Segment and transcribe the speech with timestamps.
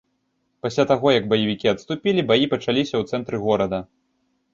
[0.65, 3.79] Пасля таго, як баевікі адступілі, баі пачаліся ў цэнтры горада.